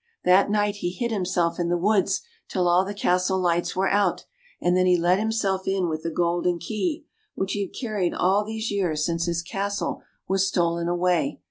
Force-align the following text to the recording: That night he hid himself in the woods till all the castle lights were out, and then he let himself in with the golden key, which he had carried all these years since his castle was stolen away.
That 0.25 0.49
night 0.49 0.77
he 0.77 0.89
hid 0.89 1.11
himself 1.11 1.59
in 1.59 1.69
the 1.69 1.77
woods 1.77 2.23
till 2.49 2.67
all 2.67 2.83
the 2.83 2.95
castle 2.95 3.37
lights 3.39 3.75
were 3.75 3.87
out, 3.87 4.25
and 4.59 4.75
then 4.75 4.87
he 4.87 4.97
let 4.97 5.19
himself 5.19 5.67
in 5.67 5.89
with 5.89 6.01
the 6.01 6.09
golden 6.09 6.57
key, 6.57 7.05
which 7.35 7.51
he 7.53 7.61
had 7.61 7.75
carried 7.79 8.15
all 8.15 8.43
these 8.43 8.71
years 8.71 9.05
since 9.05 9.25
his 9.27 9.43
castle 9.43 10.01
was 10.27 10.47
stolen 10.47 10.87
away. 10.87 11.39